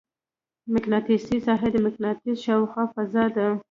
[0.73, 3.47] مقناطیسي ساحه د مقناطیس شاوخوا فضا ده.